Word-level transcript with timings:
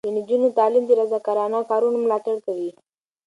د 0.05 0.09
نجونو 0.17 0.47
تعلیم 0.57 0.83
د 0.87 0.91
رضاکارانه 1.01 1.59
کارونو 1.71 1.97
ملاتړ 2.03 2.35
کوي. 2.45 2.69